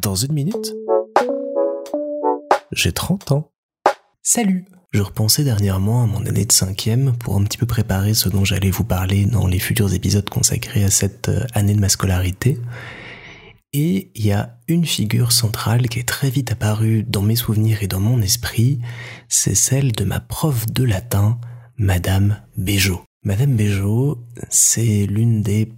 Dans 0.00 0.14
une 0.14 0.32
minute, 0.32 0.74
j'ai 2.72 2.92
30 2.92 3.32
ans. 3.32 3.50
Salut 4.22 4.64
Je 4.92 5.02
repensais 5.02 5.44
dernièrement 5.44 6.04
à 6.04 6.06
mon 6.06 6.24
année 6.26 6.44
de 6.44 6.52
cinquième 6.52 7.16
pour 7.16 7.36
un 7.36 7.44
petit 7.44 7.58
peu 7.58 7.66
préparer 7.66 8.14
ce 8.14 8.28
dont 8.28 8.44
j'allais 8.44 8.70
vous 8.70 8.84
parler 8.84 9.26
dans 9.26 9.46
les 9.46 9.58
futurs 9.58 9.92
épisodes 9.92 10.28
consacrés 10.28 10.84
à 10.84 10.90
cette 10.90 11.28
euh, 11.28 11.44
année 11.54 11.74
de 11.74 11.80
ma 11.80 11.88
scolarité. 11.88 12.58
Et 13.72 14.10
il 14.14 14.26
y 14.26 14.32
a 14.32 14.58
une 14.68 14.86
figure 14.86 15.32
centrale 15.32 15.88
qui 15.88 15.98
est 15.98 16.08
très 16.08 16.30
vite 16.30 16.52
apparue 16.52 17.02
dans 17.02 17.22
mes 17.22 17.36
souvenirs 17.36 17.82
et 17.82 17.88
dans 17.88 18.00
mon 18.00 18.20
esprit, 18.22 18.80
c'est 19.28 19.54
celle 19.54 19.92
de 19.92 20.04
ma 20.04 20.20
prof 20.20 20.66
de 20.66 20.84
latin, 20.84 21.38
Madame 21.76 22.40
Béjot. 22.56 23.02
Madame 23.24 23.56
Béjot, 23.56 24.24
c'est 24.48 25.06
l'une 25.06 25.42
des 25.42 25.72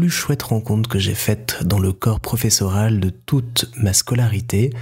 plus 0.00 0.08
chouettes 0.08 0.44
rencontres 0.44 0.88
que 0.88 0.98
j'ai 0.98 1.14
faites 1.14 1.62
dans 1.62 1.78
le 1.78 1.92
corps 1.92 2.20
professoral 2.20 3.00
de 3.00 3.10
toute 3.10 3.70
ma 3.76 3.92
scolarité. 3.92 4.72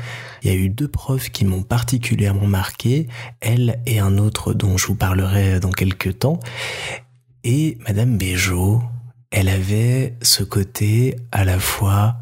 Il 0.42 0.48
y 0.48 0.54
a 0.54 0.56
eu 0.56 0.68
deux 0.68 0.86
profs 0.86 1.30
qui 1.30 1.44
m'ont 1.44 1.64
particulièrement 1.64 2.46
marqué, 2.46 3.08
elle 3.41 3.80
et 3.84 3.98
un 3.98 4.16
autre 4.16 4.54
dont 4.54 4.77
je 4.77 4.86
vous 4.86 4.94
parlerai 4.94 5.58
dans 5.58 5.72
quelques 5.72 6.20
temps. 6.20 6.38
Et 7.42 7.78
Madame 7.88 8.16
Béjot, 8.16 8.80
elle 9.32 9.48
avait 9.48 10.16
ce 10.22 10.44
côté 10.44 11.16
à 11.32 11.44
la 11.44 11.58
fois 11.58 12.14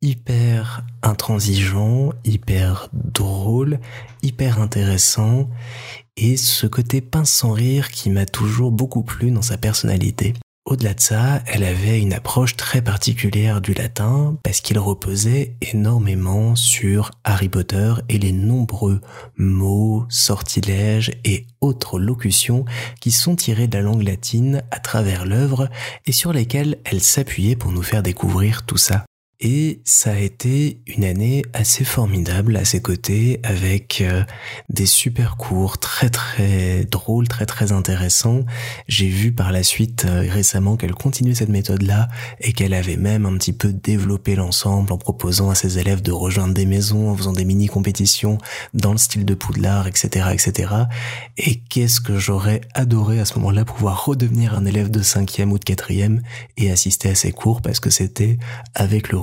hyper 0.00 0.84
intransigeant, 1.04 2.14
hyper 2.24 2.88
drôle, 2.92 3.78
hyper 4.24 4.60
intéressant, 4.60 5.48
et 6.16 6.36
ce 6.36 6.66
côté 6.66 7.00
pince 7.00 7.30
sans 7.30 7.52
rire 7.52 7.92
qui 7.92 8.10
m'a 8.10 8.26
toujours 8.26 8.72
beaucoup 8.72 9.04
plu 9.04 9.30
dans 9.30 9.40
sa 9.40 9.56
personnalité. 9.56 10.34
Au-delà 10.64 10.94
de 10.94 11.00
ça, 11.00 11.42
elle 11.46 11.64
avait 11.64 12.00
une 12.00 12.12
approche 12.12 12.56
très 12.56 12.82
particulière 12.82 13.60
du 13.60 13.74
latin 13.74 14.38
parce 14.44 14.60
qu'il 14.60 14.78
reposait 14.78 15.56
énormément 15.60 16.54
sur 16.54 17.10
Harry 17.24 17.48
Potter 17.48 17.94
et 18.08 18.16
les 18.16 18.30
nombreux 18.30 19.00
mots, 19.36 20.06
sortilèges 20.08 21.10
et 21.24 21.46
autres 21.60 21.98
locutions 21.98 22.64
qui 23.00 23.10
sont 23.10 23.34
tirés 23.34 23.66
de 23.66 23.76
la 23.76 23.82
langue 23.82 24.04
latine 24.04 24.62
à 24.70 24.78
travers 24.78 25.26
l'œuvre 25.26 25.68
et 26.06 26.12
sur 26.12 26.32
lesquels 26.32 26.78
elle 26.84 27.00
s'appuyait 27.00 27.56
pour 27.56 27.72
nous 27.72 27.82
faire 27.82 28.04
découvrir 28.04 28.64
tout 28.64 28.76
ça. 28.76 29.04
Et 29.44 29.80
ça 29.84 30.12
a 30.12 30.18
été 30.18 30.78
une 30.86 31.02
année 31.02 31.42
assez 31.52 31.82
formidable 31.82 32.56
à 32.56 32.64
ses 32.64 32.80
côtés 32.80 33.40
avec 33.42 34.00
euh, 34.00 34.22
des 34.68 34.86
super 34.86 35.36
cours 35.36 35.78
très 35.78 36.10
très 36.10 36.84
drôles, 36.84 37.26
très 37.26 37.44
très 37.44 37.72
intéressants. 37.72 38.44
J'ai 38.86 39.08
vu 39.08 39.32
par 39.32 39.50
la 39.50 39.64
suite 39.64 40.04
euh, 40.04 40.24
récemment 40.30 40.76
qu'elle 40.76 40.94
continuait 40.94 41.34
cette 41.34 41.48
méthode-là 41.48 42.08
et 42.40 42.52
qu'elle 42.52 42.72
avait 42.72 42.96
même 42.96 43.26
un 43.26 43.36
petit 43.36 43.52
peu 43.52 43.72
développé 43.72 44.36
l'ensemble 44.36 44.92
en 44.92 44.96
proposant 44.96 45.50
à 45.50 45.56
ses 45.56 45.80
élèves 45.80 46.02
de 46.02 46.12
rejoindre 46.12 46.54
des 46.54 46.66
maisons, 46.66 47.10
en 47.10 47.16
faisant 47.16 47.32
des 47.32 47.44
mini-compétitions 47.44 48.38
dans 48.74 48.92
le 48.92 48.98
style 48.98 49.24
de 49.24 49.34
Poudlard, 49.34 49.88
etc., 49.88 50.28
etc. 50.32 50.72
Et 51.36 51.56
qu'est-ce 51.68 52.00
que 52.00 52.16
j'aurais 52.16 52.60
adoré 52.74 53.18
à 53.18 53.24
ce 53.24 53.34
moment-là 53.40 53.64
pouvoir 53.64 54.04
redevenir 54.04 54.54
un 54.54 54.66
élève 54.66 54.88
de 54.92 55.02
cinquième 55.02 55.50
ou 55.50 55.58
de 55.58 55.64
quatrième 55.64 56.22
et 56.56 56.70
assister 56.70 57.08
à 57.08 57.16
ses 57.16 57.32
cours 57.32 57.60
parce 57.60 57.80
que 57.80 57.90
c'était 57.90 58.38
avec 58.76 59.10
le 59.10 59.18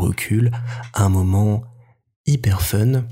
un 0.93 1.09
moment 1.09 1.63
hyper 2.25 2.61
fun. 2.61 3.03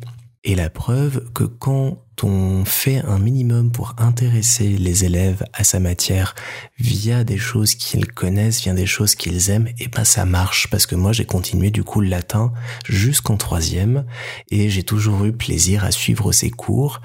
Et 0.43 0.55
la 0.55 0.69
preuve 0.69 1.29
que 1.33 1.43
quand 1.43 1.97
on 2.23 2.63
fait 2.63 2.99
un 2.99 3.19
minimum 3.19 3.71
pour 3.71 3.95
intéresser 3.97 4.69
les 4.77 5.03
élèves 5.03 5.43
à 5.53 5.63
sa 5.63 5.79
matière 5.79 6.35
via 6.79 7.23
des 7.25 7.37
choses 7.37 7.75
qu'ils 7.75 8.07
connaissent, 8.07 8.61
via 8.61 8.73
des 8.73 8.85
choses 8.85 9.15
qu'ils 9.15 9.49
aiment, 9.49 9.67
et 9.77 9.89
ben 9.89 10.05
ça 10.05 10.25
marche. 10.25 10.67
Parce 10.69 10.85
que 10.85 10.95
moi 10.95 11.11
j'ai 11.11 11.25
continué 11.25 11.69
du 11.69 11.83
coup 11.83 11.99
le 11.99 12.07
latin 12.07 12.53
jusqu'en 12.87 13.35
troisième. 13.35 14.05
Et 14.49 14.69
j'ai 14.69 14.83
toujours 14.83 15.25
eu 15.25 15.33
plaisir 15.33 15.83
à 15.83 15.91
suivre 15.91 16.31
ces 16.31 16.49
cours 16.49 17.01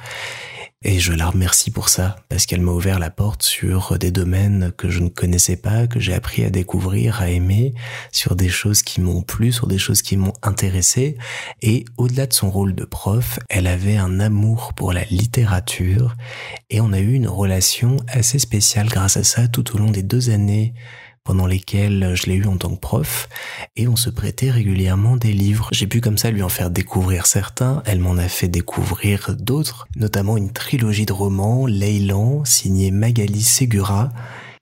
et 0.84 0.98
je 0.98 1.12
la 1.12 1.27
remercie 1.28 1.70
pour 1.70 1.88
ça, 1.88 2.16
parce 2.28 2.47
qu'elle 2.47 2.61
m'a 2.61 2.72
ouvert 2.72 2.98
la 2.98 3.11
porte 3.11 3.42
sur 3.42 3.98
des 3.98 4.11
domaines 4.11 4.73
que 4.77 4.90
je 4.90 5.01
ne 5.01 5.08
connaissais 5.08 5.56
pas, 5.56 5.86
que 5.86 6.01
j'ai 6.01 6.14
appris 6.14 6.45
à 6.45 6.51
découvrir, 6.51 7.20
à 7.20 7.30
aimer, 7.30 7.74
sur 8.11 8.36
des 8.36 8.48
choses 8.48 8.83
qui 8.83 9.01
m'ont 9.01 9.23
plu, 9.23 9.52
sur 9.52 9.67
des 9.67 9.79
choses 9.79 10.02
qui 10.02 10.17
m'ont 10.17 10.33
intéressé. 10.42 11.17
Et 11.61 11.84
au-delà 11.96 12.27
de 12.27 12.33
son 12.33 12.51
rôle 12.51 12.74
de 12.74 12.84
prof, 12.84 13.39
elle 13.48 13.67
avait 13.67 13.96
un 13.96 14.20
amour 14.20 14.73
pour 14.74 14.92
la 14.92 15.05
littérature, 15.05 16.17
et 16.70 16.80
on 16.80 16.92
a 16.92 16.98
eu 16.98 17.12
une 17.12 17.29
relation 17.29 17.96
assez 18.08 18.39
spéciale 18.39 18.89
grâce 18.89 19.17
à 19.17 19.24
ça 19.24 19.48
tout 19.48 19.74
au 19.74 19.79
long 19.79 19.90
des 19.90 20.02
deux 20.02 20.30
années 20.30 20.74
pendant 21.24 21.46
lesquels 21.46 22.14
je 22.14 22.27
l'ai 22.27 22.34
eu 22.34 22.46
en 22.46 22.56
tant 22.56 22.70
que 22.70 22.80
prof, 22.80 23.28
et 23.77 23.88
on 23.88 23.96
se 23.96 24.10
prêtait 24.10 24.50
régulièrement 24.50 25.16
des 25.16 25.33
livres. 25.33 25.68
J'ai 25.72 25.86
pu 25.86 26.00
comme 26.00 26.18
ça 26.18 26.30
lui 26.30 26.42
en 26.42 26.48
faire 26.48 26.70
découvrir 26.70 27.27
certains, 27.27 27.83
elle 27.86 28.00
m'en 28.00 28.16
a 28.16 28.28
fait 28.28 28.48
découvrir 28.48 29.34
d'autres, 29.38 29.86
notamment 29.96 30.36
une 30.36 30.52
trilogie 30.52 31.06
de 31.06 31.12
romans, 31.12 31.66
Leyland, 31.66 32.44
signé 32.44 32.90
Magali 32.90 33.42
Segura, 33.42 34.11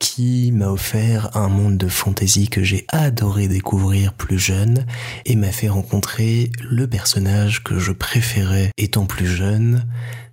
qui 0.00 0.50
m'a 0.50 0.68
offert 0.68 1.36
un 1.36 1.48
monde 1.48 1.76
de 1.76 1.88
fantaisie 1.88 2.48
que 2.48 2.64
j'ai 2.64 2.86
adoré 2.88 3.48
découvrir 3.48 4.14
plus 4.14 4.38
jeune 4.38 4.86
et 5.26 5.36
m'a 5.36 5.52
fait 5.52 5.68
rencontrer 5.68 6.50
le 6.58 6.86
personnage 6.86 7.62
que 7.62 7.78
je 7.78 7.92
préférais 7.92 8.70
étant 8.78 9.04
plus 9.04 9.26
jeune, 9.26 9.84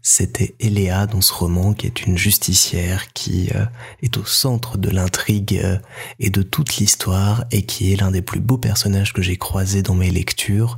c'était 0.09 0.55
Eléa 0.61 1.05
dans 1.05 1.19
ce 1.19 1.33
roman 1.33 1.73
qui 1.73 1.85
est 1.85 2.05
une 2.05 2.17
justicière 2.17 3.11
qui 3.11 3.49
euh, 3.53 3.65
est 4.01 4.15
au 4.15 4.23
centre 4.23 4.77
de 4.77 4.89
l'intrigue 4.89 5.59
euh, 5.61 5.77
et 6.21 6.29
de 6.29 6.43
toute 6.43 6.77
l'histoire 6.77 7.43
et 7.51 7.63
qui 7.63 7.91
est 7.91 7.97
l'un 7.97 8.11
des 8.11 8.21
plus 8.21 8.39
beaux 8.39 8.57
personnages 8.57 9.11
que 9.11 9.21
j'ai 9.21 9.35
croisés 9.35 9.81
dans 9.81 9.95
mes 9.95 10.09
lectures, 10.09 10.77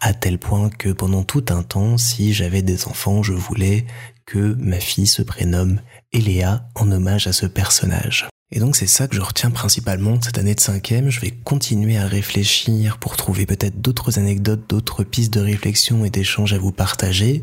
à 0.00 0.14
tel 0.14 0.38
point 0.38 0.70
que 0.70 0.90
pendant 0.90 1.24
tout 1.24 1.44
un 1.48 1.64
temps, 1.64 1.98
si 1.98 2.32
j'avais 2.32 2.62
des 2.62 2.86
enfants, 2.86 3.24
je 3.24 3.32
voulais 3.32 3.84
que 4.26 4.54
ma 4.60 4.78
fille 4.78 5.08
se 5.08 5.22
prénomme 5.22 5.80
Eléa 6.12 6.68
en 6.76 6.92
hommage 6.92 7.26
à 7.26 7.32
ce 7.32 7.46
personnage. 7.46 8.28
Et 8.52 8.60
donc 8.60 8.76
c'est 8.76 8.86
ça 8.86 9.08
que 9.08 9.16
je 9.16 9.20
retiens 9.20 9.50
principalement 9.50 10.20
cette 10.22 10.38
année 10.38 10.54
de 10.54 10.60
cinquième. 10.60 11.10
Je 11.10 11.18
vais 11.20 11.32
continuer 11.32 11.98
à 11.98 12.06
réfléchir 12.06 12.98
pour 12.98 13.16
trouver 13.16 13.44
peut-être 13.44 13.80
d'autres 13.80 14.20
anecdotes, 14.20 14.70
d'autres 14.70 15.02
pistes 15.02 15.34
de 15.34 15.40
réflexion 15.40 16.04
et 16.04 16.10
d'échange 16.10 16.52
à 16.52 16.58
vous 16.58 16.72
partager 16.72 17.42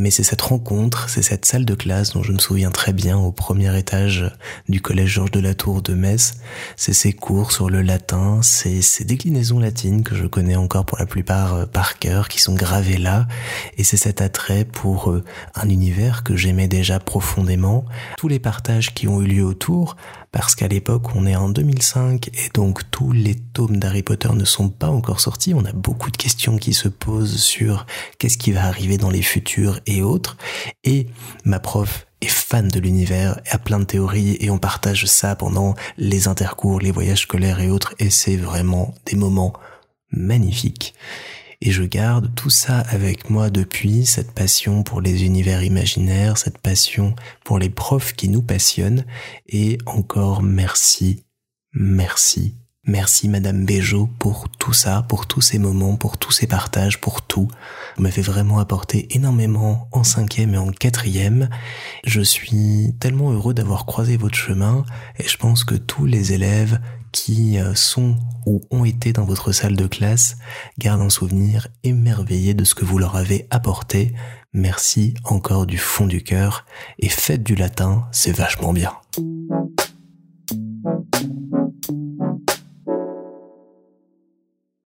mais 0.00 0.10
c'est 0.10 0.22
cette 0.22 0.40
rencontre, 0.40 1.10
c'est 1.10 1.20
cette 1.20 1.44
salle 1.44 1.66
de 1.66 1.74
classe 1.74 2.14
dont 2.14 2.22
je 2.22 2.32
me 2.32 2.38
souviens 2.38 2.70
très 2.70 2.94
bien 2.94 3.18
au 3.18 3.32
premier 3.32 3.78
étage 3.78 4.24
du 4.66 4.80
collège 4.80 5.10
Georges 5.10 5.30
de 5.30 5.40
la 5.40 5.52
Tour 5.52 5.82
de 5.82 5.92
Metz. 5.92 6.38
C'est 6.76 6.94
ces 6.94 7.12
cours 7.12 7.52
sur 7.52 7.68
le 7.68 7.82
latin, 7.82 8.40
c'est 8.42 8.80
ces 8.80 9.04
déclinaisons 9.04 9.58
latines 9.58 10.02
que 10.02 10.14
je 10.14 10.26
connais 10.26 10.56
encore 10.56 10.86
pour 10.86 10.98
la 10.98 11.04
plupart 11.04 11.54
euh, 11.54 11.66
par 11.66 11.98
cœur, 11.98 12.28
qui 12.28 12.40
sont 12.40 12.54
gravées 12.54 12.96
là, 12.96 13.28
et 13.76 13.84
c'est 13.84 13.98
cet 13.98 14.22
attrait 14.22 14.64
pour 14.64 15.10
euh, 15.10 15.22
un 15.54 15.68
univers 15.68 16.24
que 16.24 16.34
j'aimais 16.34 16.66
déjà 16.66 16.98
profondément. 16.98 17.84
Tous 18.16 18.28
les 18.28 18.38
partages 18.38 18.94
qui 18.94 19.06
ont 19.06 19.20
eu 19.20 19.26
lieu 19.26 19.44
autour, 19.44 19.96
parce 20.32 20.54
qu'à 20.54 20.68
l'époque 20.68 21.14
on 21.14 21.26
est 21.26 21.36
en 21.36 21.48
2005 21.48 22.28
et 22.28 22.50
donc 22.54 22.90
tous 22.90 23.12
les 23.12 23.34
tomes 23.34 23.78
d'Harry 23.78 24.02
Potter 24.02 24.30
ne 24.32 24.44
sont 24.44 24.68
pas 24.68 24.88
encore 24.88 25.20
sortis. 25.20 25.54
On 25.54 25.64
a 25.64 25.72
beaucoup 25.72 26.10
de 26.10 26.16
questions 26.16 26.56
qui 26.56 26.72
se 26.72 26.88
posent 26.88 27.40
sur 27.40 27.86
qu'est-ce 28.18 28.38
qui 28.38 28.52
va 28.52 28.64
arriver 28.64 28.96
dans 28.96 29.10
les 29.10 29.22
futurs 29.22 29.80
et 29.86 30.02
autres. 30.02 30.36
Et 30.84 31.06
ma 31.44 31.58
prof 31.58 32.06
est 32.20 32.28
fan 32.28 32.68
de 32.68 32.80
l'univers, 32.80 33.40
a 33.50 33.58
plein 33.58 33.80
de 33.80 33.84
théories 33.84 34.36
et 34.40 34.50
on 34.50 34.58
partage 34.58 35.06
ça 35.06 35.34
pendant 35.34 35.74
les 35.96 36.28
intercours, 36.28 36.80
les 36.80 36.90
voyages 36.90 37.22
scolaires 37.22 37.60
et 37.60 37.70
autres 37.70 37.94
et 37.98 38.10
c'est 38.10 38.36
vraiment 38.36 38.94
des 39.06 39.16
moments 39.16 39.54
magnifiques. 40.12 40.94
Et 41.62 41.72
je 41.72 41.82
garde 41.82 42.34
tout 42.34 42.48
ça 42.48 42.78
avec 42.78 43.28
moi 43.28 43.50
depuis, 43.50 44.06
cette 44.06 44.32
passion 44.32 44.82
pour 44.82 45.02
les 45.02 45.24
univers 45.24 45.62
imaginaires, 45.62 46.38
cette 46.38 46.56
passion 46.56 47.14
pour 47.44 47.58
les 47.58 47.68
profs 47.68 48.14
qui 48.14 48.30
nous 48.30 48.40
passionnent. 48.40 49.04
Et 49.46 49.76
encore 49.84 50.42
merci, 50.42 51.24
merci, 51.74 52.54
merci 52.86 53.28
Madame 53.28 53.66
Béjot 53.66 54.08
pour 54.18 54.48
tout 54.48 54.72
ça, 54.72 55.04
pour 55.06 55.26
tous 55.26 55.42
ces 55.42 55.58
moments, 55.58 55.96
pour 55.96 56.16
tous 56.16 56.32
ces 56.32 56.46
partages, 56.46 56.98
pour 56.98 57.20
tout. 57.20 57.48
Vous 57.98 58.02
m'avez 58.02 58.22
vraiment 58.22 58.58
apporté 58.58 59.14
énormément 59.14 59.86
en 59.92 60.02
cinquième 60.02 60.54
et 60.54 60.58
en 60.58 60.70
quatrième. 60.70 61.50
Je 62.06 62.22
suis 62.22 62.94
tellement 63.00 63.32
heureux 63.32 63.52
d'avoir 63.52 63.84
croisé 63.84 64.16
votre 64.16 64.38
chemin 64.38 64.86
et 65.18 65.28
je 65.28 65.36
pense 65.36 65.64
que 65.64 65.74
tous 65.74 66.06
les 66.06 66.32
élèves 66.32 66.80
qui 67.12 67.58
euh, 67.58 67.74
sont 67.74 68.16
ou 68.46 68.60
ont 68.70 68.84
été 68.84 69.12
dans 69.12 69.24
votre 69.24 69.52
salle 69.52 69.76
de 69.76 69.86
classe 69.86 70.36
gardent 70.78 71.02
un 71.02 71.10
souvenir 71.10 71.68
émerveillé 71.84 72.54
de 72.54 72.64
ce 72.64 72.74
que 72.74 72.84
vous 72.84 72.98
leur 72.98 73.16
avez 73.16 73.46
apporté. 73.50 74.12
Merci 74.52 75.14
encore 75.24 75.66
du 75.66 75.78
fond 75.78 76.06
du 76.06 76.22
cœur 76.22 76.64
et 76.98 77.08
faites 77.08 77.42
du 77.42 77.54
latin, 77.54 78.06
c'est 78.12 78.32
vachement 78.32 78.72
bien. 78.72 78.92